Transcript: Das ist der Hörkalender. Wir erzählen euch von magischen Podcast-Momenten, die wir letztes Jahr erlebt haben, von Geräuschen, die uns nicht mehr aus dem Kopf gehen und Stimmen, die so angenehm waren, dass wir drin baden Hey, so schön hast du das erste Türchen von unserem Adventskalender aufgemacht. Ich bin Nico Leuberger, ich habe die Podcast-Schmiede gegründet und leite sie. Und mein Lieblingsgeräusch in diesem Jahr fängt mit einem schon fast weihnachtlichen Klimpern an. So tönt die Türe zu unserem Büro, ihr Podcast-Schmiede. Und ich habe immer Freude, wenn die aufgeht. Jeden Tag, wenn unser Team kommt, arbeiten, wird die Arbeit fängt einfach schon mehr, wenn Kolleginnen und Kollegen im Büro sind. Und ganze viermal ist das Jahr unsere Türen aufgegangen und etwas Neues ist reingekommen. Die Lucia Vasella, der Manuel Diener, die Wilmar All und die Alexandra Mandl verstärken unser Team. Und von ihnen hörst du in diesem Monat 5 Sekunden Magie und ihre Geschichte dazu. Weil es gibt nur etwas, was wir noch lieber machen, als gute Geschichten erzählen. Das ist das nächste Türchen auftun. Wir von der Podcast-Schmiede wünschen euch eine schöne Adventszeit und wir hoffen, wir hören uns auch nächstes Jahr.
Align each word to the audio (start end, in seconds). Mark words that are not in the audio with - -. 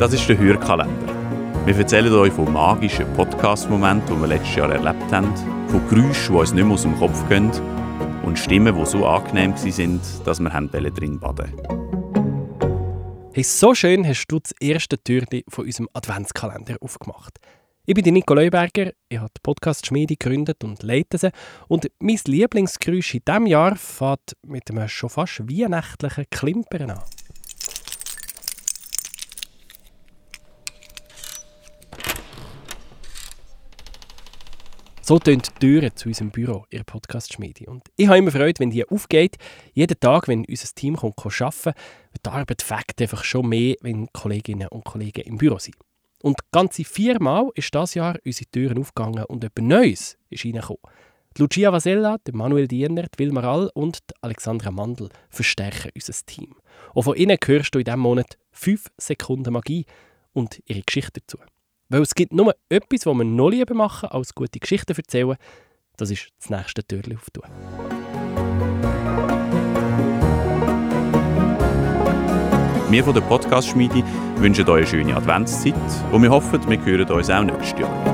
Das 0.00 0.12
ist 0.12 0.28
der 0.28 0.36
Hörkalender. 0.36 1.66
Wir 1.66 1.76
erzählen 1.76 2.12
euch 2.12 2.32
von 2.32 2.52
magischen 2.52 3.10
Podcast-Momenten, 3.14 4.16
die 4.16 4.20
wir 4.20 4.26
letztes 4.26 4.56
Jahr 4.56 4.72
erlebt 4.72 5.12
haben, 5.12 5.32
von 5.68 5.88
Geräuschen, 5.88 6.34
die 6.34 6.40
uns 6.40 6.52
nicht 6.52 6.64
mehr 6.64 6.74
aus 6.74 6.82
dem 6.82 6.98
Kopf 6.98 7.28
gehen 7.28 7.50
und 8.24 8.38
Stimmen, 8.38 8.76
die 8.76 8.86
so 8.86 9.06
angenehm 9.06 9.54
waren, 9.54 10.00
dass 10.24 10.40
wir 10.40 10.90
drin 10.90 11.20
baden 11.20 11.52
Hey, 13.32 13.44
so 13.44 13.74
schön 13.74 14.06
hast 14.06 14.26
du 14.26 14.40
das 14.40 14.52
erste 14.60 14.98
Türchen 15.02 15.42
von 15.48 15.64
unserem 15.64 15.88
Adventskalender 15.92 16.76
aufgemacht. 16.80 17.38
Ich 17.86 17.94
bin 17.94 18.12
Nico 18.12 18.34
Leuberger, 18.34 18.92
ich 19.08 19.18
habe 19.18 19.30
die 19.36 19.40
Podcast-Schmiede 19.42 20.16
gegründet 20.16 20.64
und 20.64 20.82
leite 20.82 21.18
sie. 21.18 21.30
Und 21.68 21.90
mein 22.00 22.18
Lieblingsgeräusch 22.24 23.14
in 23.14 23.22
diesem 23.26 23.46
Jahr 23.46 23.76
fängt 23.76 24.36
mit 24.42 24.70
einem 24.70 24.88
schon 24.88 25.10
fast 25.10 25.40
weihnachtlichen 25.48 26.24
Klimpern 26.30 26.90
an. 26.90 27.02
So 35.06 35.18
tönt 35.18 35.48
die 35.48 35.66
Türe 35.66 35.94
zu 35.94 36.08
unserem 36.08 36.30
Büro, 36.30 36.64
ihr 36.70 36.82
Podcast-Schmiede. 36.82 37.66
Und 37.66 37.82
ich 37.94 38.08
habe 38.08 38.16
immer 38.16 38.30
Freude, 38.30 38.58
wenn 38.60 38.70
die 38.70 38.88
aufgeht. 38.88 39.36
Jeden 39.74 40.00
Tag, 40.00 40.28
wenn 40.28 40.46
unser 40.46 40.74
Team 40.74 40.96
kommt, 40.96 41.18
arbeiten, 41.18 41.74
wird 42.10 42.24
die 42.24 42.30
Arbeit 42.30 42.62
fängt 42.62 43.02
einfach 43.02 43.22
schon 43.22 43.50
mehr, 43.50 43.74
wenn 43.82 44.10
Kolleginnen 44.14 44.68
und 44.68 44.86
Kollegen 44.86 45.20
im 45.26 45.36
Büro 45.36 45.58
sind. 45.58 45.76
Und 46.22 46.38
ganze 46.52 46.84
viermal 46.84 47.50
ist 47.54 47.74
das 47.74 47.92
Jahr 47.92 48.16
unsere 48.24 48.50
Türen 48.50 48.78
aufgegangen 48.78 49.26
und 49.26 49.44
etwas 49.44 49.62
Neues 49.62 50.16
ist 50.30 50.46
reingekommen. 50.46 50.80
Die 51.36 51.42
Lucia 51.42 51.70
Vasella, 51.70 52.16
der 52.26 52.34
Manuel 52.34 52.66
Diener, 52.66 53.02
die 53.02 53.18
Wilmar 53.18 53.44
All 53.44 53.70
und 53.74 53.98
die 54.08 54.14
Alexandra 54.22 54.70
Mandl 54.70 55.10
verstärken 55.28 55.90
unser 55.94 56.14
Team. 56.24 56.54
Und 56.94 57.02
von 57.02 57.14
ihnen 57.14 57.36
hörst 57.44 57.74
du 57.74 57.78
in 57.78 57.84
diesem 57.84 58.00
Monat 58.00 58.38
5 58.52 58.86
Sekunden 58.96 59.52
Magie 59.52 59.84
und 60.32 60.62
ihre 60.64 60.80
Geschichte 60.80 61.20
dazu. 61.20 61.36
Weil 61.88 62.02
es 62.02 62.14
gibt 62.14 62.32
nur 62.32 62.54
etwas, 62.68 63.06
was 63.06 63.14
wir 63.14 63.24
noch 63.24 63.50
lieber 63.50 63.74
machen, 63.74 64.08
als 64.08 64.34
gute 64.34 64.58
Geschichten 64.58 64.94
erzählen. 64.96 65.36
Das 65.96 66.10
ist 66.10 66.28
das 66.40 66.50
nächste 66.50 66.84
Türchen 66.84 67.16
auftun. 67.16 67.44
Wir 72.90 73.02
von 73.02 73.14
der 73.14 73.22
Podcast-Schmiede 73.22 74.04
wünschen 74.36 74.68
euch 74.68 74.76
eine 74.76 74.86
schöne 74.86 75.16
Adventszeit 75.16 75.74
und 76.12 76.22
wir 76.22 76.30
hoffen, 76.30 76.60
wir 76.68 76.84
hören 76.84 77.10
uns 77.10 77.30
auch 77.30 77.42
nächstes 77.42 77.80
Jahr. 77.80 78.13